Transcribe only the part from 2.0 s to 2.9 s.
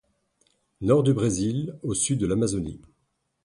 de l’Amazone.